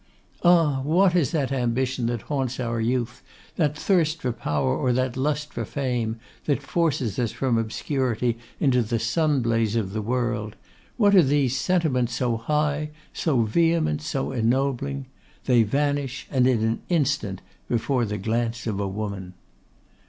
[0.41, 0.81] Ah!
[0.81, 3.21] what is that ambition that haunts our youth,
[3.55, 8.81] that thirst for power or that lust of fame that forces us from obscurity into
[8.81, 10.55] the sunblaze of the world,
[10.97, 15.05] what are these sentiments so high, so vehement, so ennobling?
[15.45, 19.35] They vanish, and in an instant, before the glance of a woman!